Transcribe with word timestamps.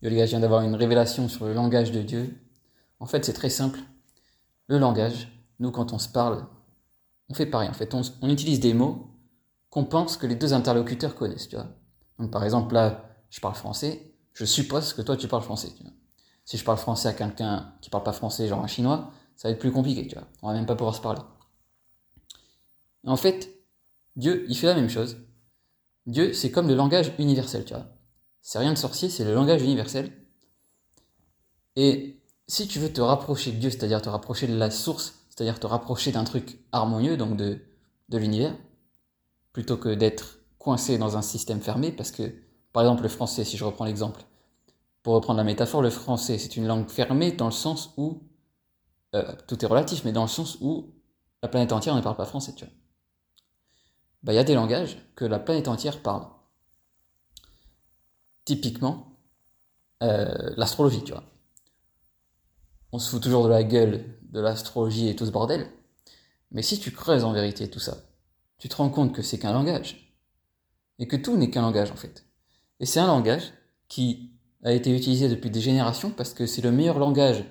Yo 0.00 0.10
les 0.10 0.16
gars, 0.16 0.26
je 0.26 0.30
viens 0.30 0.40
d'avoir 0.40 0.62
une 0.62 0.76
révélation 0.76 1.28
sur 1.28 1.46
le 1.46 1.54
langage 1.54 1.90
de 1.90 2.02
Dieu. 2.02 2.38
En 3.00 3.06
fait, 3.06 3.24
c'est 3.24 3.32
très 3.32 3.50
simple. 3.50 3.80
Le 4.68 4.78
langage, 4.78 5.28
nous, 5.58 5.72
quand 5.72 5.92
on 5.92 5.98
se 5.98 6.08
parle, 6.08 6.46
on 7.28 7.34
fait 7.34 7.46
pareil. 7.46 7.68
En 7.68 7.72
fait, 7.72 7.92
on, 7.94 8.28
utilise 8.28 8.60
des 8.60 8.74
mots 8.74 9.10
qu'on 9.70 9.84
pense 9.84 10.16
que 10.16 10.26
les 10.26 10.36
deux 10.36 10.52
interlocuteurs 10.52 11.16
connaissent, 11.16 11.48
tu 11.48 11.56
vois. 11.56 11.66
Donc, 12.18 12.30
par 12.30 12.44
exemple, 12.44 12.74
là, 12.74 13.10
je 13.30 13.40
parle 13.40 13.56
français. 13.56 14.14
Je 14.34 14.44
suppose 14.44 14.92
que 14.92 15.02
toi, 15.02 15.16
tu 15.16 15.26
parles 15.26 15.42
français, 15.42 15.72
tu 15.76 15.82
vois. 15.82 15.92
Si 16.44 16.56
je 16.56 16.64
parle 16.64 16.78
français 16.78 17.08
à 17.08 17.12
quelqu'un 17.12 17.74
qui 17.80 17.90
parle 17.90 18.04
pas 18.04 18.12
français, 18.12 18.46
genre 18.46 18.62
un 18.62 18.68
chinois, 18.68 19.10
ça 19.36 19.48
va 19.48 19.52
être 19.52 19.58
plus 19.58 19.72
compliqué, 19.72 20.06
tu 20.06 20.14
vois. 20.14 20.28
On 20.42 20.48
va 20.48 20.54
même 20.54 20.64
pas 20.64 20.76
pouvoir 20.76 20.94
se 20.94 21.00
parler. 21.00 21.20
En 23.04 23.16
fait, 23.16 23.50
Dieu, 24.16 24.46
il 24.48 24.56
fait 24.56 24.68
la 24.68 24.74
même 24.74 24.88
chose. 24.88 25.18
Dieu, 26.06 26.32
c'est 26.32 26.50
comme 26.52 26.68
le 26.68 26.74
langage 26.74 27.12
universel, 27.18 27.64
tu 27.64 27.74
vois. 27.74 27.86
C'est 28.48 28.58
rien 28.58 28.72
de 28.72 28.78
sorcier, 28.78 29.10
c'est 29.10 29.24
le 29.24 29.34
langage 29.34 29.62
universel. 29.62 30.10
Et 31.76 32.18
si 32.46 32.66
tu 32.66 32.78
veux 32.78 32.90
te 32.90 33.02
rapprocher 33.02 33.52
de 33.52 33.58
Dieu, 33.58 33.68
c'est-à-dire 33.68 34.00
te 34.00 34.08
rapprocher 34.08 34.46
de 34.46 34.56
la 34.56 34.70
source, 34.70 35.26
c'est-à-dire 35.28 35.60
te 35.60 35.66
rapprocher 35.66 36.12
d'un 36.12 36.24
truc 36.24 36.58
harmonieux, 36.72 37.18
donc 37.18 37.36
de, 37.36 37.60
de 38.08 38.16
l'univers, 38.16 38.56
plutôt 39.52 39.76
que 39.76 39.90
d'être 39.90 40.38
coincé 40.56 40.96
dans 40.96 41.18
un 41.18 41.20
système 41.20 41.60
fermé, 41.60 41.92
parce 41.92 42.10
que, 42.10 42.22
par 42.72 42.84
exemple, 42.84 43.02
le 43.02 43.10
français, 43.10 43.44
si 43.44 43.58
je 43.58 43.66
reprends 43.66 43.84
l'exemple, 43.84 44.24
pour 45.02 45.12
reprendre 45.12 45.36
la 45.36 45.44
métaphore, 45.44 45.82
le 45.82 45.90
français, 45.90 46.38
c'est 46.38 46.56
une 46.56 46.66
langue 46.66 46.88
fermée 46.88 47.32
dans 47.32 47.44
le 47.44 47.52
sens 47.52 47.92
où, 47.98 48.22
euh, 49.14 49.30
tout 49.46 49.62
est 49.62 49.68
relatif, 49.68 50.06
mais 50.06 50.12
dans 50.12 50.22
le 50.22 50.28
sens 50.28 50.56
où 50.62 50.94
la 51.42 51.50
planète 51.50 51.72
entière 51.72 51.94
ne 51.94 52.00
parle 52.00 52.16
pas 52.16 52.24
français, 52.24 52.54
tu 52.56 52.64
vois. 52.64 52.72
Bah, 54.22 54.32
il 54.32 54.36
y 54.36 54.38
a 54.38 54.44
des 54.44 54.54
langages 54.54 54.96
que 55.16 55.26
la 55.26 55.38
planète 55.38 55.68
entière 55.68 56.00
parle 56.00 56.28
typiquement 58.48 59.18
euh, 60.02 60.54
l'astrologie, 60.56 61.04
tu 61.04 61.12
vois. 61.12 61.24
On 62.92 62.98
se 62.98 63.10
fout 63.10 63.22
toujours 63.22 63.44
de 63.44 63.50
la 63.50 63.62
gueule 63.62 64.06
de 64.32 64.40
l'astrologie 64.40 65.08
et 65.08 65.16
tout 65.16 65.26
ce 65.26 65.30
bordel, 65.30 65.66
mais 66.50 66.62
si 66.62 66.80
tu 66.80 66.90
creuses 66.90 67.24
en 67.24 67.34
vérité 67.34 67.68
tout 67.68 67.78
ça, 67.78 67.98
tu 68.56 68.70
te 68.70 68.76
rends 68.76 68.88
compte 68.88 69.14
que 69.14 69.20
c'est 69.20 69.38
qu'un 69.38 69.52
langage, 69.52 70.16
et 70.98 71.06
que 71.06 71.16
tout 71.16 71.36
n'est 71.36 71.50
qu'un 71.50 71.60
langage 71.60 71.90
en 71.90 71.96
fait. 71.96 72.24
Et 72.80 72.86
c'est 72.86 73.00
un 73.00 73.06
langage 73.06 73.52
qui 73.86 74.30
a 74.64 74.72
été 74.72 74.96
utilisé 74.96 75.28
depuis 75.28 75.50
des 75.50 75.60
générations 75.60 76.10
parce 76.10 76.32
que 76.32 76.46
c'est 76.46 76.62
le 76.62 76.72
meilleur 76.72 76.98
langage 76.98 77.44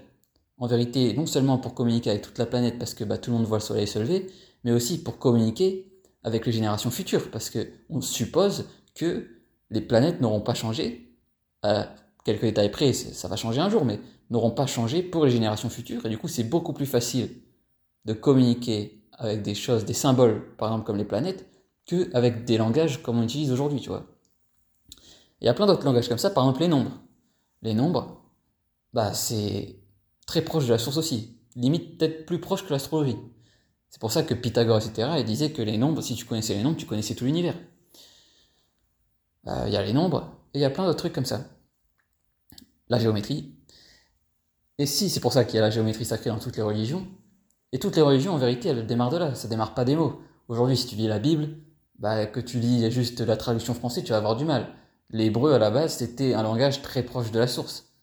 en 0.57 0.65
vérité, 0.65 1.13
non 1.13 1.27
seulement 1.27 1.59
pour 1.59 1.75
communiquer 1.75 2.09
avec 2.09 2.23
toute 2.23 2.39
la 2.39 2.47
planète 2.47 2.79
parce 2.79 2.95
que 2.95 3.03
bah, 3.03 3.19
tout 3.19 3.29
le 3.29 3.37
monde 3.37 3.45
voit 3.45 3.59
le 3.59 3.63
soleil 3.63 3.85
se 3.85 3.99
lever, 3.99 4.31
mais 4.63 4.71
aussi 4.71 4.97
pour 4.97 5.19
communiquer 5.19 5.91
avec 6.23 6.47
les 6.47 6.51
générations 6.51 6.89
futures 6.89 7.29
parce 7.29 7.51
que 7.51 7.69
on 7.89 8.01
suppose 8.01 8.65
que 8.95 9.36
les 9.69 9.81
planètes 9.81 10.21
n'auront 10.21 10.41
pas 10.41 10.53
changé, 10.53 11.15
à 11.61 11.87
quelques 12.23 12.41
détails 12.41 12.71
près, 12.71 12.93
ça 12.93 13.27
va 13.27 13.35
changer 13.35 13.61
un 13.61 13.69
jour, 13.69 13.85
mais 13.85 13.99
n'auront 14.29 14.51
pas 14.51 14.67
changé 14.67 15.01
pour 15.01 15.25
les 15.25 15.31
générations 15.31 15.69
futures, 15.69 16.05
et 16.05 16.09
du 16.09 16.17
coup 16.17 16.27
c'est 16.27 16.43
beaucoup 16.43 16.73
plus 16.73 16.85
facile 16.85 17.29
de 18.05 18.13
communiquer 18.13 19.03
avec 19.13 19.41
des 19.41 19.55
choses, 19.55 19.85
des 19.85 19.93
symboles, 19.93 20.55
par 20.57 20.69
exemple 20.69 20.85
comme 20.85 20.97
les 20.97 21.05
planètes, 21.05 21.49
qu'avec 21.85 22.45
des 22.45 22.57
langages 22.57 23.01
comme 23.01 23.19
on 23.19 23.23
utilise 23.23 23.51
aujourd'hui, 23.51 23.79
tu 23.79 23.89
vois. 23.89 24.05
Il 25.41 25.45
y 25.45 25.49
a 25.49 25.53
plein 25.53 25.65
d'autres 25.65 25.85
langages 25.85 26.09
comme 26.09 26.17
ça, 26.17 26.29
par 26.29 26.43
exemple 26.43 26.61
les 26.61 26.67
nombres. 26.67 26.91
Les 27.61 27.73
nombres, 27.73 28.23
bah 28.93 29.13
c'est 29.13 29.79
très 30.25 30.41
proche 30.41 30.65
de 30.65 30.71
la 30.71 30.77
source 30.77 30.97
aussi, 30.97 31.37
limite 31.55 31.97
peut-être 31.97 32.25
plus 32.25 32.39
proche 32.39 32.65
que 32.65 32.71
l'astrologie. 32.71 33.17
C'est 33.89 34.01
pour 34.01 34.11
ça 34.11 34.23
que 34.23 34.33
Pythagore, 34.33 34.77
etc., 34.77 35.09
il 35.17 35.25
disait 35.25 35.51
que 35.51 35.61
les 35.61 35.77
nombres, 35.77 36.01
si 36.01 36.13
tu 36.15 36.25
connaissais 36.25 36.53
les 36.53 36.61
nombres, 36.61 36.77
tu 36.77 36.85
connaissais 36.85 37.15
tout 37.15 37.25
l'univers. 37.25 37.55
Euh, 39.47 39.63
il 39.67 39.73
y 39.73 39.77
a 39.77 39.83
les 39.83 39.93
nombres, 39.93 40.31
et 40.53 40.59
il 40.59 40.61
y 40.61 40.65
a 40.65 40.69
plein 40.69 40.85
d'autres 40.85 40.99
trucs 40.99 41.13
comme 41.13 41.25
ça. 41.25 41.45
La 42.89 42.99
géométrie. 42.99 43.55
Et 44.77 44.85
si, 44.85 45.09
c'est 45.09 45.19
pour 45.19 45.33
ça 45.33 45.45
qu'il 45.45 45.55
y 45.55 45.59
a 45.59 45.61
la 45.61 45.69
géométrie 45.69 46.05
sacrée 46.05 46.29
dans 46.29 46.39
toutes 46.39 46.57
les 46.57 46.63
religions, 46.63 47.07
et 47.71 47.79
toutes 47.79 47.95
les 47.95 48.01
religions, 48.01 48.33
en 48.33 48.37
vérité, 48.37 48.69
elles 48.69 48.85
démarrent 48.85 49.11
de 49.11 49.17
là, 49.17 49.35
ça 49.35 49.47
démarre 49.47 49.73
pas 49.73 49.85
des 49.85 49.95
mots. 49.95 50.21
Aujourd'hui, 50.47 50.77
si 50.77 50.87
tu 50.87 50.95
lis 50.95 51.07
la 51.07 51.19
Bible, 51.19 51.57
bah, 51.99 52.25
que 52.25 52.39
tu 52.39 52.59
lis 52.59 52.89
juste 52.91 53.21
la 53.21 53.37
traduction 53.37 53.73
française, 53.73 54.03
tu 54.03 54.11
vas 54.11 54.17
avoir 54.17 54.35
du 54.35 54.45
mal. 54.45 54.67
L'hébreu, 55.09 55.53
à 55.53 55.59
la 55.59 55.71
base, 55.71 55.97
c'était 55.97 56.33
un 56.33 56.43
langage 56.43 56.81
très 56.81 57.03
proche 57.03 57.31
de 57.31 57.39
la 57.39 57.47
source. 57.47 57.93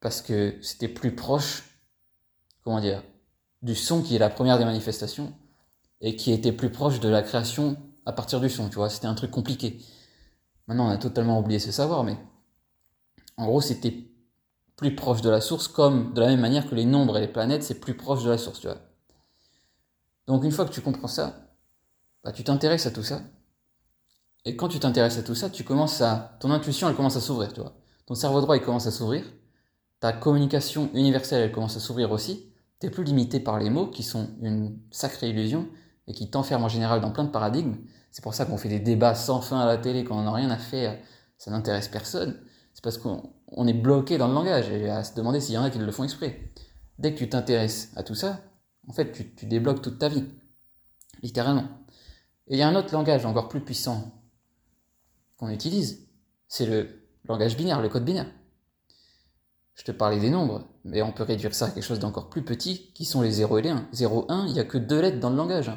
Parce 0.00 0.22
que 0.22 0.56
c'était 0.62 0.88
plus 0.88 1.14
proche, 1.14 1.64
comment 2.62 2.80
dire, 2.80 3.02
du 3.62 3.74
son 3.74 4.02
qui 4.02 4.16
est 4.16 4.20
la 4.20 4.30
première 4.30 4.58
des 4.58 4.64
manifestations, 4.64 5.32
et 6.00 6.16
qui 6.16 6.32
était 6.32 6.52
plus 6.52 6.70
proche 6.70 7.00
de 7.00 7.08
la 7.08 7.22
création 7.22 7.76
à 8.06 8.12
partir 8.12 8.40
du 8.40 8.48
son, 8.48 8.68
tu 8.68 8.76
vois, 8.76 8.88
c'était 8.88 9.06
un 9.06 9.14
truc 9.14 9.30
compliqué. 9.30 9.80
Maintenant, 10.68 10.86
on 10.86 10.90
a 10.90 10.98
totalement 10.98 11.40
oublié 11.40 11.58
ce 11.58 11.72
savoir, 11.72 12.04
mais 12.04 12.16
en 13.36 13.46
gros, 13.46 13.60
c'était 13.60 14.08
plus 14.76 14.94
proche 14.94 15.22
de 15.22 15.30
la 15.30 15.40
source, 15.40 15.66
comme 15.66 16.12
de 16.14 16.20
la 16.20 16.28
même 16.28 16.40
manière 16.40 16.68
que 16.68 16.74
les 16.74 16.84
nombres 16.84 17.16
et 17.16 17.20
les 17.20 17.28
planètes, 17.28 17.64
c'est 17.64 17.80
plus 17.80 17.96
proche 17.96 18.22
de 18.22 18.30
la 18.30 18.38
source, 18.38 18.60
tu 18.60 18.68
vois. 18.68 18.78
Donc, 20.26 20.44
une 20.44 20.52
fois 20.52 20.66
que 20.66 20.72
tu 20.72 20.82
comprends 20.82 21.08
ça, 21.08 21.48
bah, 22.22 22.32
tu 22.32 22.44
t'intéresses 22.44 22.86
à 22.86 22.90
tout 22.90 23.02
ça. 23.02 23.22
Et 24.44 24.56
quand 24.56 24.68
tu 24.68 24.78
t'intéresses 24.78 25.18
à 25.18 25.22
tout 25.22 25.34
ça, 25.34 25.50
tu 25.50 25.64
commences 25.64 26.00
à, 26.00 26.36
ton 26.40 26.50
intuition, 26.50 26.88
elle 26.88 26.94
commence 26.94 27.16
à 27.16 27.20
s'ouvrir, 27.20 27.52
tu 27.52 27.60
vois. 27.60 27.74
Ton 28.06 28.14
cerveau 28.14 28.40
droit, 28.40 28.56
il 28.56 28.62
commence 28.62 28.86
à 28.86 28.90
s'ouvrir. 28.90 29.24
Ta 30.00 30.12
communication 30.12 30.90
universelle, 30.94 31.42
elle 31.42 31.52
commence 31.52 31.76
à 31.76 31.80
s'ouvrir 31.80 32.12
aussi. 32.12 32.52
T'es 32.78 32.90
plus 32.90 33.04
limité 33.04 33.40
par 33.40 33.58
les 33.58 33.70
mots, 33.70 33.88
qui 33.88 34.02
sont 34.02 34.28
une 34.40 34.78
sacrée 34.90 35.30
illusion, 35.30 35.68
et 36.06 36.12
qui 36.12 36.30
t'enferment 36.30 36.66
en 36.66 36.68
général 36.68 37.00
dans 37.00 37.10
plein 37.10 37.24
de 37.24 37.30
paradigmes. 37.30 37.76
C'est 38.10 38.22
pour 38.22 38.34
ça 38.34 38.46
qu'on 38.46 38.56
fait 38.56 38.68
des 38.68 38.80
débats 38.80 39.14
sans 39.14 39.40
fin 39.40 39.60
à 39.60 39.66
la 39.66 39.78
télé 39.78 40.04
quand 40.04 40.18
on 40.18 40.22
n'a 40.22 40.32
rien 40.32 40.50
à 40.50 40.58
faire, 40.58 40.98
ça 41.36 41.50
n'intéresse 41.50 41.88
personne. 41.88 42.40
C'est 42.74 42.82
parce 42.82 42.98
qu'on 42.98 43.66
est 43.66 43.72
bloqué 43.72 44.18
dans 44.18 44.28
le 44.28 44.34
langage 44.34 44.70
et 44.70 44.88
à 44.88 45.04
se 45.04 45.14
demander 45.14 45.40
s'il 45.40 45.54
y 45.54 45.58
en 45.58 45.64
a 45.64 45.70
qui 45.70 45.78
le 45.78 45.90
font 45.90 46.04
exprès. 46.04 46.40
Dès 46.98 47.12
que 47.12 47.18
tu 47.18 47.28
t'intéresses 47.28 47.92
à 47.96 48.02
tout 48.02 48.14
ça, 48.14 48.40
en 48.88 48.92
fait, 48.92 49.12
tu, 49.36 49.46
débloques 49.46 49.82
toute 49.82 49.98
ta 49.98 50.08
vie. 50.08 50.24
Littéralement. 51.22 51.68
Et 52.46 52.54
il 52.54 52.58
y 52.58 52.62
a 52.62 52.68
un 52.68 52.74
autre 52.74 52.92
langage 52.92 53.26
encore 53.26 53.48
plus 53.48 53.60
puissant 53.60 54.12
qu'on 55.36 55.50
utilise, 55.50 56.08
c'est 56.48 56.66
le 56.66 56.88
langage 57.24 57.56
binaire, 57.56 57.80
le 57.80 57.88
code 57.88 58.04
binaire. 58.04 58.30
Je 59.74 59.84
te 59.84 59.92
parlais 59.92 60.18
des 60.18 60.30
nombres, 60.30 60.66
mais 60.84 61.02
on 61.02 61.12
peut 61.12 61.22
réduire 61.22 61.54
ça 61.54 61.66
à 61.66 61.70
quelque 61.70 61.84
chose 61.84 62.00
d'encore 62.00 62.30
plus 62.30 62.44
petit, 62.44 62.92
qui 62.94 63.04
sont 63.04 63.22
les 63.22 63.30
0 63.30 63.58
et 63.58 63.62
les 63.62 63.70
1. 63.70 63.88
0, 63.92 64.26
1, 64.28 64.46
il 64.46 64.54
n'y 64.54 64.60
a 64.60 64.64
que 64.64 64.78
deux 64.78 65.00
lettres 65.00 65.20
dans 65.20 65.30
le 65.30 65.36
langage. 65.36 65.70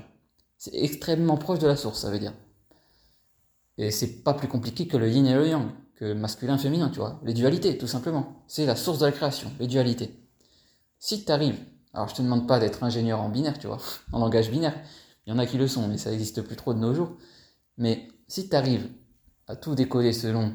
C'est 0.62 0.76
extrêmement 0.76 1.38
proche 1.38 1.58
de 1.58 1.66
la 1.66 1.76
source, 1.76 2.02
ça 2.02 2.12
veut 2.12 2.20
dire. 2.20 2.36
Et 3.80 3.90
c'est 3.90 4.22
pas 4.22 4.36
plus 4.36 4.48
compliqué 4.48 4.88
que 4.88 4.96
le 4.96 5.10
yin 5.10 5.26
et 5.26 5.34
le 5.34 5.48
yang, 5.48 5.72
que 5.96 6.14
masculin, 6.14 6.60
féminin, 6.60 6.92
tu 6.92 7.00
vois. 7.00 7.20
Les 7.24 7.34
dualités, 7.34 7.80
tout 7.80 7.88
simplement. 7.88 8.44
C'est 8.46 8.68
la 8.68 8.76
source 8.76 9.00
de 9.00 9.08
la 9.08 9.12
création, 9.12 9.52
les 9.60 9.66
dualités. 9.66 10.24
Si 11.00 11.26
tu 11.26 11.32
arrives, 11.32 11.58
alors 11.96 12.10
je 12.10 12.14
te 12.14 12.22
demande 12.22 12.48
pas 12.48 12.60
d'être 12.60 12.84
ingénieur 12.84 13.22
en 13.22 13.30
binaire, 13.30 13.58
tu 13.58 13.66
vois, 13.66 13.80
en 14.12 14.20
langage 14.20 14.52
binaire, 14.52 14.80
il 15.26 15.32
y 15.32 15.34
en 15.34 15.40
a 15.40 15.48
qui 15.48 15.58
le 15.58 15.68
sont, 15.68 15.88
mais 15.88 15.98
ça 15.98 16.12
n'existe 16.12 16.44
plus 16.44 16.56
trop 16.56 16.76
de 16.76 16.80
nos 16.80 16.94
jours. 16.94 17.18
Mais 17.80 18.08
si 18.28 18.48
tu 18.48 18.56
arrives 18.56 18.88
à 19.48 19.56
tout 19.56 19.74
décoder 19.74 20.14
selon 20.14 20.54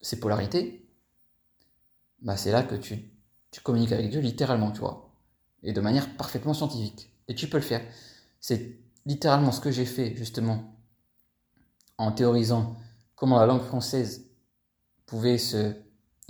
ces 0.00 0.20
polarités, 0.20 0.88
bah 2.20 2.36
c'est 2.36 2.52
là 2.52 2.62
que 2.62 2.76
tu, 2.76 3.10
tu 3.50 3.60
communiques 3.62 3.90
avec 3.90 4.10
Dieu 4.10 4.20
littéralement, 4.20 4.70
tu 4.70 4.78
vois. 4.78 5.12
Et 5.64 5.72
de 5.72 5.80
manière 5.80 6.16
parfaitement 6.16 6.54
scientifique. 6.54 7.10
Et 7.26 7.34
tu 7.34 7.48
peux 7.48 7.56
le 7.56 7.64
faire. 7.64 7.82
C'est 8.38 8.78
littéralement 9.06 9.52
ce 9.52 9.60
que 9.60 9.70
j'ai 9.70 9.84
fait 9.84 10.14
justement 10.16 10.76
en 11.98 12.12
théorisant 12.12 12.76
comment 13.14 13.38
la 13.38 13.46
langue 13.46 13.62
française 13.62 14.26
pouvait 15.06 15.38
se 15.38 15.74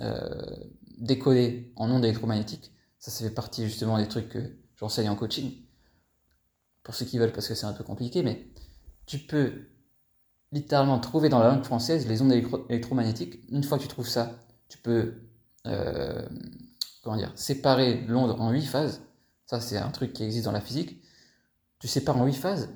euh, 0.00 0.56
décoder 0.98 1.72
en 1.76 1.90
ondes 1.90 2.04
électromagnétiques. 2.04 2.72
Ça, 2.98 3.10
ça 3.10 3.24
fait 3.24 3.34
partie 3.34 3.64
justement 3.64 3.98
des 3.98 4.08
trucs 4.08 4.28
que 4.28 4.56
j'enseigne 4.76 5.08
en 5.08 5.16
coaching. 5.16 5.52
Pour 6.82 6.94
ceux 6.94 7.04
qui 7.04 7.18
veulent, 7.18 7.32
parce 7.32 7.48
que 7.48 7.54
c'est 7.54 7.66
un 7.66 7.72
peu 7.72 7.84
compliqué, 7.84 8.22
mais 8.22 8.46
tu 9.06 9.18
peux 9.18 9.68
littéralement 10.50 10.98
trouver 10.98 11.28
dans 11.28 11.38
la 11.38 11.48
langue 11.48 11.64
française 11.64 12.06
les 12.06 12.22
ondes 12.22 12.32
électromagnétiques. 12.68 13.40
Une 13.50 13.62
fois 13.62 13.78
que 13.78 13.82
tu 13.82 13.88
trouves 13.88 14.08
ça, 14.08 14.38
tu 14.68 14.78
peux 14.78 15.14
euh, 15.66 16.26
comment 17.02 17.16
dire, 17.16 17.32
séparer 17.34 18.00
l'onde 18.06 18.30
en 18.40 18.50
huit 18.50 18.66
phases. 18.66 19.02
Ça, 19.46 19.60
c'est 19.60 19.76
un 19.76 19.90
truc 19.90 20.12
qui 20.12 20.24
existe 20.24 20.44
dans 20.44 20.52
la 20.52 20.60
physique. 20.60 21.02
Tu 21.82 21.88
sépares 21.88 22.16
en 22.16 22.24
huit 22.24 22.36
phases 22.36 22.70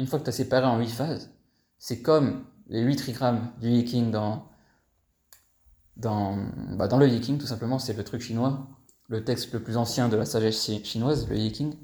une 0.00 0.06
fois 0.06 0.18
que 0.18 0.24
tu 0.24 0.30
as 0.30 0.32
séparé 0.32 0.66
en 0.66 0.78
8 0.78 0.88
phases, 0.88 1.30
c'est 1.78 2.00
comme 2.00 2.46
les 2.68 2.80
8 2.80 2.96
trigrammes 2.96 3.52
du 3.60 3.68
Yiking 3.68 4.10
bah 5.96 6.88
dans 6.88 6.96
le 6.98 7.06
Yiking, 7.06 7.36
tout 7.36 7.46
simplement, 7.46 7.78
c'est 7.78 7.92
le 7.92 8.02
truc 8.02 8.22
chinois, 8.22 8.66
le 9.08 9.22
texte 9.24 9.52
le 9.52 9.62
plus 9.62 9.76
ancien 9.76 10.08
de 10.08 10.16
la 10.16 10.24
sagesse 10.24 10.70
chinoise, 10.84 11.28
le 11.28 11.36
Yiking. 11.36 11.76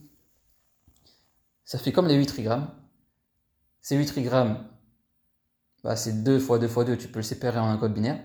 Ça 1.65 1.79
fait 1.79 1.93
comme 1.93 2.07
les 2.07 2.15
8 2.15 2.27
trigrammes. 2.27 2.71
Ces 3.83 3.97
8 3.97 4.07
trigrammes, 4.07 4.67
bah, 5.85 5.97
c'est 5.97 6.23
2 6.23 6.39
fois 6.39 6.59
2 6.59 6.69
fois 6.69 6.85
2, 6.85 6.97
tu 6.97 7.09
peux 7.09 7.19
le 7.19 7.23
séparer 7.23 7.59
en 7.59 7.69
un 7.69 7.77
code 7.77 7.93
binaire. 7.93 8.25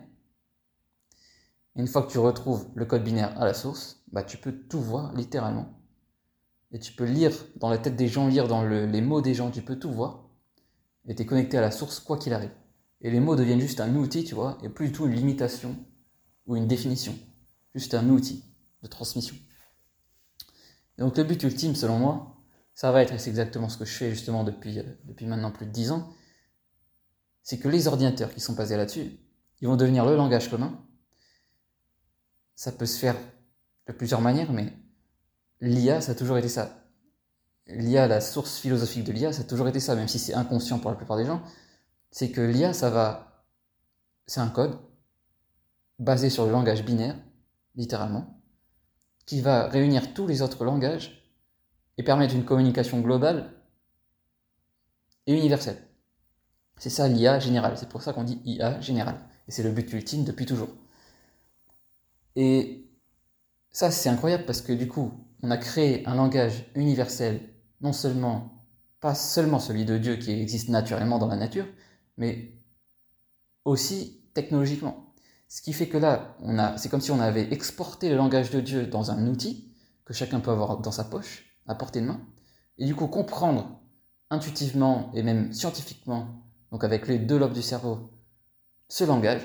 une 1.75 1.87
fois 1.87 2.03
que 2.03 2.11
tu 2.11 2.19
retrouves 2.19 2.69
le 2.75 2.85
code 2.85 3.03
binaire 3.03 3.37
à 3.41 3.45
la 3.45 3.53
source, 3.53 4.03
bah, 4.13 4.23
tu 4.23 4.37
peux 4.37 4.53
tout 4.53 4.81
voir 4.81 5.13
littéralement 5.13 5.80
et 6.71 6.79
tu 6.79 6.93
peux 6.93 7.05
lire 7.05 7.33
dans 7.57 7.69
la 7.69 7.77
tête 7.77 7.95
des 7.95 8.07
gens, 8.07 8.27
lire 8.27 8.47
dans 8.47 8.63
les 8.63 9.01
mots 9.01 9.21
des 9.21 9.33
gens, 9.33 9.51
tu 9.51 9.61
peux 9.61 9.77
tout 9.77 9.91
voir, 9.91 10.29
et 11.07 11.15
tu 11.15 11.23
es 11.23 11.25
connecté 11.25 11.57
à 11.57 11.61
la 11.61 11.71
source 11.71 11.99
quoi 11.99 12.17
qu'il 12.17 12.33
arrive. 12.33 12.51
Et 13.01 13.11
les 13.11 13.19
mots 13.19 13.35
deviennent 13.35 13.59
juste 13.59 13.81
un 13.81 13.95
outil, 13.95 14.23
tu 14.23 14.35
vois, 14.35 14.57
et 14.63 14.69
plus 14.69 14.87
du 14.87 14.93
tout 14.93 15.05
une 15.05 15.13
limitation 15.13 15.75
ou 16.45 16.55
une 16.55 16.67
définition. 16.67 17.17
Juste 17.73 17.93
un 17.93 18.07
outil 18.09 18.43
de 18.83 18.87
transmission. 18.87 19.35
donc 20.97 21.17
le 21.17 21.23
but 21.23 21.41
ultime, 21.43 21.75
selon 21.75 21.99
moi, 21.99 22.37
ça 22.73 22.91
va 22.91 23.01
être, 23.01 23.13
et 23.13 23.19
c'est 23.19 23.29
exactement 23.29 23.69
ce 23.69 23.77
que 23.77 23.85
je 23.85 23.93
fais 23.93 24.11
justement 24.11 24.43
depuis, 24.43 24.79
euh, 24.79 24.83
depuis 25.05 25.25
maintenant 25.25 25.51
plus 25.51 25.65
de 25.65 25.71
10 25.71 25.91
ans, 25.91 26.13
c'est 27.43 27.59
que 27.59 27.67
les 27.67 27.87
ordinateurs 27.87 28.33
qui 28.33 28.39
sont 28.39 28.53
basés 28.53 28.77
là-dessus, 28.77 29.19
ils 29.61 29.67
vont 29.67 29.75
devenir 29.75 30.05
le 30.05 30.15
langage 30.15 30.49
commun. 30.49 30.83
Ça 32.55 32.71
peut 32.71 32.85
se 32.85 32.97
faire 32.97 33.15
de 33.87 33.93
plusieurs 33.93 34.21
manières, 34.21 34.53
mais 34.53 34.73
l'IA, 35.61 36.01
ça 36.01 36.11
a 36.13 36.15
toujours 36.15 36.37
été 36.37 36.49
ça. 36.49 36.85
L'IA, 37.67 38.07
la 38.07 38.21
source 38.21 38.59
philosophique 38.59 39.03
de 39.03 39.11
l'IA, 39.11 39.31
ça 39.33 39.41
a 39.41 39.45
toujours 39.45 39.67
été 39.67 39.79
ça, 39.79 39.95
même 39.95 40.07
si 40.07 40.19
c'est 40.19 40.33
inconscient 40.33 40.79
pour 40.79 40.91
la 40.91 40.97
plupart 40.97 41.17
des 41.17 41.25
gens. 41.25 41.41
C'est 42.11 42.31
que 42.31 42.41
l'IA, 42.41 42.73
ça 42.73 42.89
va. 42.89 43.45
C'est 44.25 44.41
un 44.41 44.49
code 44.49 44.79
basé 45.99 46.29
sur 46.29 46.45
le 46.45 46.51
langage 46.51 46.83
binaire, 46.83 47.17
littéralement, 47.75 48.41
qui 49.25 49.41
va 49.41 49.67
réunir 49.67 50.13
tous 50.13 50.27
les 50.27 50.41
autres 50.41 50.65
langages 50.65 51.31
et 51.97 52.03
permettre 52.03 52.35
une 52.35 52.45
communication 52.45 52.99
globale 53.01 53.53
et 55.27 55.37
universelle. 55.37 55.77
C'est 56.77 56.89
ça 56.89 57.07
l'IA 57.07 57.39
générale, 57.39 57.77
c'est 57.77 57.89
pour 57.89 58.01
ça 58.01 58.13
qu'on 58.13 58.23
dit 58.23 58.41
IA 58.43 58.81
générale. 58.81 59.19
Et 59.47 59.51
c'est 59.51 59.63
le 59.63 59.71
but 59.71 59.91
ultime 59.93 60.23
depuis 60.23 60.45
toujours. 60.45 60.69
Et 62.35 62.89
ça, 63.71 63.91
c'est 63.91 64.09
incroyable 64.09 64.45
parce 64.45 64.61
que 64.61 64.73
du 64.73 64.87
coup, 64.87 65.11
on 65.43 65.51
a 65.51 65.57
créé 65.57 66.05
un 66.07 66.15
langage 66.15 66.65
universel, 66.75 67.41
non 67.81 67.93
seulement, 67.93 68.65
pas 68.99 69.15
seulement 69.15 69.59
celui 69.59 69.85
de 69.85 69.97
Dieu 69.97 70.15
qui 70.17 70.31
existe 70.31 70.69
naturellement 70.69 71.17
dans 71.17 71.27
la 71.27 71.35
nature, 71.35 71.65
mais 72.17 72.53
aussi 73.65 74.21
technologiquement. 74.33 75.13
Ce 75.47 75.61
qui 75.61 75.73
fait 75.73 75.87
que 75.87 75.97
là, 75.97 76.37
c'est 76.77 76.89
comme 76.89 77.01
si 77.01 77.11
on 77.11 77.19
avait 77.19 77.51
exporté 77.51 78.09
le 78.09 78.15
langage 78.15 78.51
de 78.51 78.61
Dieu 78.61 78.85
dans 78.87 79.11
un 79.11 79.27
outil 79.27 79.73
que 80.05 80.13
chacun 80.13 80.39
peut 80.39 80.51
avoir 80.51 80.79
dans 80.79 80.91
sa 80.91 81.03
poche, 81.03 81.57
à 81.67 81.75
portée 81.75 82.01
de 82.01 82.05
main, 82.05 82.21
et 82.77 82.85
du 82.85 82.95
coup 82.95 83.07
comprendre 83.07 83.81
intuitivement 84.29 85.11
et 85.13 85.23
même 85.23 85.51
scientifiquement, 85.53 86.45
donc 86.71 86.83
avec 86.83 87.07
les 87.07 87.19
deux 87.19 87.37
lobes 87.37 87.53
du 87.53 87.61
cerveau, 87.61 88.11
ce 88.87 89.03
langage, 89.03 89.41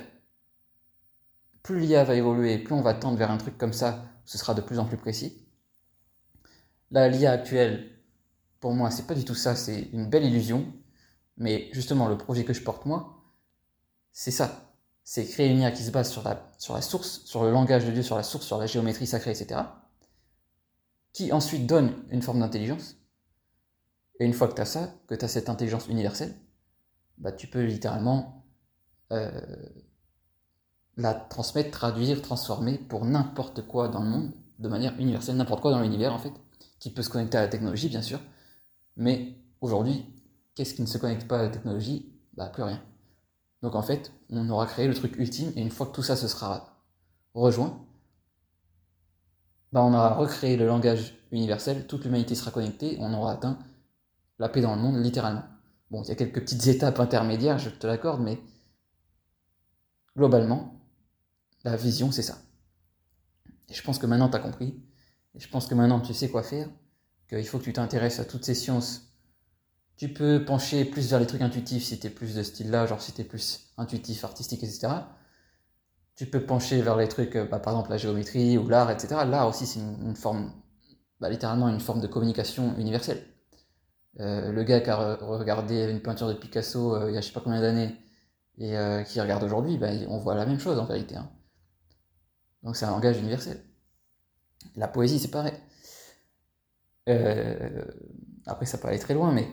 plus 1.62 1.80
l'IA 1.80 2.04
va 2.04 2.14
évoluer, 2.14 2.58
plus 2.58 2.74
on 2.74 2.82
va 2.82 2.94
tendre 2.94 3.18
vers 3.18 3.30
un 3.30 3.38
truc 3.38 3.58
comme 3.58 3.72
ça, 3.72 4.04
ce 4.24 4.38
sera 4.38 4.54
de 4.54 4.60
plus 4.60 4.78
en 4.78 4.84
plus 4.84 4.96
précis. 4.96 5.45
Là, 6.90 7.08
l'IA 7.08 7.32
actuelle, 7.32 7.90
pour 8.60 8.72
moi, 8.72 8.90
c'est 8.90 9.06
pas 9.06 9.14
du 9.14 9.24
tout 9.24 9.34
ça, 9.34 9.56
c'est 9.56 9.88
une 9.92 10.08
belle 10.08 10.24
illusion, 10.24 10.66
mais 11.36 11.68
justement, 11.72 12.08
le 12.08 12.18
projet 12.18 12.44
que 12.44 12.52
je 12.52 12.62
porte 12.62 12.86
moi, 12.86 13.24
c'est 14.12 14.30
ça 14.30 14.66
c'est 15.08 15.24
créer 15.24 15.48
une 15.48 15.60
IA 15.60 15.70
qui 15.70 15.84
se 15.84 15.92
base 15.92 16.10
sur 16.10 16.24
la, 16.24 16.50
sur 16.58 16.74
la 16.74 16.82
source, 16.82 17.24
sur 17.24 17.44
le 17.44 17.52
langage 17.52 17.86
de 17.86 17.92
Dieu, 17.92 18.02
sur 18.02 18.16
la 18.16 18.24
source, 18.24 18.44
sur 18.44 18.58
la 18.58 18.66
géométrie 18.66 19.06
sacrée, 19.06 19.30
etc. 19.30 19.60
Qui 21.12 21.32
ensuite 21.32 21.64
donne 21.64 21.94
une 22.10 22.22
forme 22.22 22.40
d'intelligence. 22.40 22.96
Et 24.18 24.24
une 24.24 24.32
fois 24.32 24.48
que 24.48 24.54
tu 24.54 24.60
as 24.60 24.66
ça, 24.66 24.92
que 25.06 25.14
tu 25.14 25.24
as 25.24 25.28
cette 25.28 25.48
intelligence 25.48 25.86
universelle, 25.86 26.34
bah, 27.18 27.30
tu 27.30 27.46
peux 27.46 27.62
littéralement 27.62 28.44
euh, 29.12 29.30
la 30.96 31.14
transmettre, 31.14 31.70
traduire, 31.70 32.20
transformer 32.20 32.76
pour 32.76 33.04
n'importe 33.04 33.64
quoi 33.64 33.86
dans 33.86 34.02
le 34.02 34.10
monde, 34.10 34.32
de 34.58 34.68
manière 34.68 34.98
universelle, 34.98 35.36
n'importe 35.36 35.62
quoi 35.62 35.70
dans 35.70 35.82
l'univers 35.82 36.14
en 36.14 36.18
fait, 36.18 36.32
qui 36.86 36.92
peut 36.92 37.02
se 37.02 37.10
connecter 37.10 37.36
à 37.36 37.40
la 37.40 37.48
technologie 37.48 37.88
bien 37.88 38.00
sûr. 38.00 38.20
Mais 38.96 39.34
aujourd'hui, 39.60 40.06
qu'est-ce 40.54 40.72
qui 40.72 40.82
ne 40.82 40.86
se 40.86 40.98
connecte 40.98 41.26
pas 41.26 41.40
à 41.40 41.42
la 41.42 41.48
technologie? 41.48 42.12
Bah 42.34 42.48
plus 42.48 42.62
rien. 42.62 42.80
Donc 43.60 43.74
en 43.74 43.82
fait, 43.82 44.12
on 44.30 44.48
aura 44.50 44.66
créé 44.66 44.86
le 44.86 44.94
truc 44.94 45.16
ultime, 45.16 45.50
et 45.56 45.62
une 45.62 45.70
fois 45.72 45.86
que 45.86 45.92
tout 45.92 46.04
ça 46.04 46.14
se 46.14 46.28
sera 46.28 46.84
rejoint, 47.34 47.84
bah 49.72 49.82
on 49.82 49.92
aura 49.92 50.14
recréé 50.14 50.56
le 50.56 50.64
langage 50.64 51.18
universel, 51.32 51.88
toute 51.88 52.04
l'humanité 52.04 52.36
sera 52.36 52.52
connectée, 52.52 52.96
on 53.00 53.12
aura 53.14 53.32
atteint 53.32 53.58
la 54.38 54.48
paix 54.48 54.60
dans 54.60 54.76
le 54.76 54.80
monde, 54.80 55.02
littéralement. 55.02 55.42
Bon, 55.90 56.04
il 56.04 56.08
y 56.08 56.12
a 56.12 56.14
quelques 56.14 56.40
petites 56.40 56.68
étapes 56.68 57.00
intermédiaires, 57.00 57.58
je 57.58 57.70
te 57.70 57.88
l'accorde, 57.88 58.22
mais 58.22 58.40
globalement, 60.16 60.80
la 61.64 61.74
vision, 61.74 62.12
c'est 62.12 62.22
ça. 62.22 62.38
Et 63.70 63.74
je 63.74 63.82
pense 63.82 63.98
que 63.98 64.06
maintenant, 64.06 64.28
tu 64.28 64.36
as 64.36 64.40
compris, 64.40 64.80
je 65.36 65.48
pense 65.48 65.66
que 65.66 65.74
maintenant, 65.74 66.00
tu 66.00 66.14
sais 66.14 66.28
quoi 66.30 66.42
faire, 66.42 66.68
qu'il 67.28 67.46
faut 67.46 67.58
que 67.58 67.64
tu 67.64 67.72
t'intéresses 67.72 68.20
à 68.20 68.24
toutes 68.24 68.44
ces 68.44 68.54
sciences 68.54 69.06
tu 69.96 70.12
peux 70.12 70.44
pencher 70.44 70.84
plus 70.84 71.10
vers 71.10 71.20
les 71.20 71.26
trucs 71.26 71.40
intuitifs 71.40 71.84
si 71.84 71.98
t'es 71.98 72.10
plus 72.10 72.34
de 72.34 72.42
style-là, 72.42 72.86
genre 72.86 73.00
si 73.00 73.12
t'es 73.12 73.24
plus 73.24 73.72
intuitif, 73.78 74.24
artistique, 74.24 74.62
etc. 74.62 74.88
Tu 76.16 76.26
peux 76.26 76.44
pencher 76.44 76.80
vers 76.82 76.96
les 76.96 77.08
trucs, 77.08 77.36
euh, 77.36 77.46
bah, 77.46 77.58
par 77.58 77.74
exemple 77.74 77.90
la 77.90 77.96
géométrie 77.98 78.58
ou 78.58 78.68
l'art, 78.68 78.90
etc. 78.90 79.16
L'art 79.26 79.48
aussi, 79.48 79.66
c'est 79.66 79.80
une, 79.80 80.16
forme, 80.16 80.52
bah, 81.20 81.30
littéralement 81.30 81.68
une 81.68 81.80
forme 81.80 82.00
de 82.00 82.06
communication 82.06 82.76
universelle. 82.78 83.22
Euh, 84.20 84.52
le 84.52 84.64
gars 84.64 84.80
qui 84.80 84.90
a 84.90 85.16
regardé 85.16 85.90
une 85.90 86.00
peinture 86.00 86.28
de 86.28 86.32
Picasso 86.34 86.94
euh, 86.94 87.10
il 87.10 87.14
y 87.14 87.18
a 87.18 87.20
je 87.20 87.26
sais 87.26 87.34
pas 87.34 87.40
combien 87.40 87.60
d'années 87.60 87.94
et 88.58 88.74
qui 89.06 89.20
regarde 89.20 89.44
aujourd'hui, 89.44 89.76
bah, 89.76 89.90
on 90.08 90.18
voit 90.18 90.34
la 90.34 90.46
même 90.46 90.58
chose 90.58 90.78
en 90.78 90.86
vérité. 90.86 91.16
Hein. 91.16 91.30
Donc 92.62 92.76
c'est 92.76 92.86
un 92.86 92.90
langage 92.90 93.18
universel. 93.18 93.62
La 94.74 94.88
poésie, 94.88 95.18
c'est 95.18 95.30
pareil. 95.30 95.54
après, 98.46 98.66
ça 98.66 98.78
peut 98.78 98.88
aller 98.88 98.98
très 98.98 99.14
loin, 99.14 99.32
mais 99.32 99.48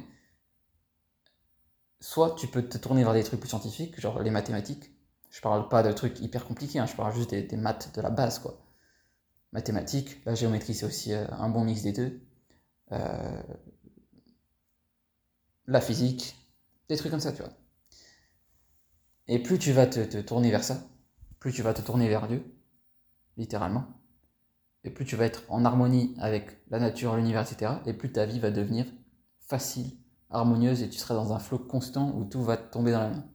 soit 2.03 2.35
tu 2.35 2.47
peux 2.47 2.67
te 2.67 2.77
tourner 2.77 3.03
vers 3.03 3.13
des 3.13 3.23
trucs 3.23 3.39
plus 3.39 3.49
scientifiques, 3.49 3.99
genre 3.99 4.21
les 4.21 4.29
mathématiques. 4.29 4.91
Je 5.29 5.41
parle 5.41 5.69
pas 5.69 5.81
de 5.83 5.91
trucs 5.93 6.19
hyper 6.19 6.45
compliqués, 6.45 6.79
hein, 6.79 6.85
je 6.85 6.95
parle 6.95 7.15
juste 7.15 7.31
des, 7.31 7.57
maths 7.57 7.95
de 7.95 8.01
la 8.01 8.09
base, 8.09 8.39
quoi. 8.39 8.61
Mathématiques, 9.53 10.23
la 10.25 10.35
géométrie, 10.35 10.75
c'est 10.75 10.85
aussi 10.85 11.13
euh, 11.13 11.25
un 11.31 11.49
bon 11.49 11.63
mix 11.63 11.81
des 11.81 11.93
deux. 11.93 12.21
Euh, 12.91 13.41
la 15.65 15.81
physique, 15.81 16.35
des 16.89 16.97
trucs 16.97 17.09
comme 17.11 17.19
ça, 17.21 17.31
tu 17.31 17.41
vois. 17.41 17.53
Et 19.27 19.41
plus 19.41 19.57
tu 19.57 19.71
vas 19.71 19.87
te, 19.87 20.21
tourner 20.21 20.51
vers 20.51 20.63
ça, 20.63 20.83
plus 21.39 21.53
tu 21.53 21.61
vas 21.61 21.73
te 21.73 21.81
tourner 21.81 22.09
vers 22.09 22.27
Dieu, 22.27 22.43
littéralement, 23.37 23.85
et 24.83 24.89
plus 24.89 25.05
tu 25.05 25.15
vas 25.15 25.25
être 25.25 25.43
en 25.49 25.65
harmonie 25.65 26.13
avec 26.19 26.59
la 26.69 26.79
nature, 26.79 27.15
l'univers, 27.15 27.41
etc., 27.41 27.73
et 27.85 27.93
plus 27.93 28.11
ta 28.11 28.25
vie 28.25 28.39
va 28.39 28.51
devenir 28.51 28.85
facile 29.39 29.97
harmonieuse 30.33 30.81
et 30.81 30.89
tu 30.89 30.97
seras 30.97 31.13
dans 31.13 31.33
un 31.33 31.39
flot 31.39 31.59
constant 31.59 32.11
où 32.15 32.25
tout 32.25 32.43
va 32.43 32.57
tomber 32.57 32.91
dans 32.91 33.01
la 33.01 33.09
main. 33.09 33.25